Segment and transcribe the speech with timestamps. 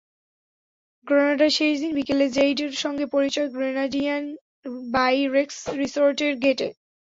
[1.07, 4.23] গ্রেনাডায় শেষ দিন বিকেলে জেইডের সঙ্গে পরিচয় গ্রেনাডিয়ান
[4.93, 6.67] বাই রেক্স রিসোর্টের গেটে।